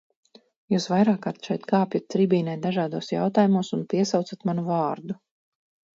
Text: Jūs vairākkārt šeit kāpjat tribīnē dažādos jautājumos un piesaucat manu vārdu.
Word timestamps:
Jūs 0.73 0.87
vairākkārt 0.93 1.49
šeit 1.49 1.67
kāpjat 1.73 2.07
tribīnē 2.15 2.57
dažādos 2.65 3.13
jautājumos 3.15 3.73
un 3.79 3.87
piesaucat 3.95 4.51
manu 4.51 4.65
vārdu. 4.71 5.19